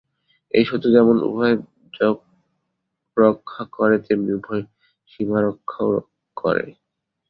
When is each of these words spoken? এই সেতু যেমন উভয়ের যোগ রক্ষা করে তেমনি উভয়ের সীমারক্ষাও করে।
এই 0.51 0.63
সেতু 0.69 0.87
যেমন 0.95 1.15
উভয়ের 1.27 1.59
যোগ 1.93 2.15
রক্ষা 3.17 3.63
করে 3.75 3.95
তেমনি 4.05 4.31
উভয়ের 4.37 4.65
সীমারক্ষাও 5.11 5.91
করে। 6.37 6.65